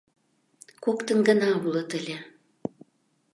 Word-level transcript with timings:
Коктын 0.83 1.19
гына 1.27 1.49
улыт 1.65 1.89
ыле. 1.99 2.17